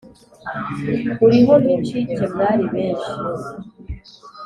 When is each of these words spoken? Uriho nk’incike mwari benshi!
Uriho 1.25 1.53
nk’incike 1.61 2.15
mwari 2.33 2.63
benshi! 2.73 3.11